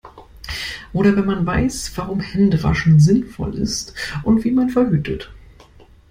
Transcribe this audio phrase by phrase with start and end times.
[0.93, 3.93] Oder wenn man weiß, warum Hände waschen sinnvoll ist
[4.23, 5.29] und wie man verhütet.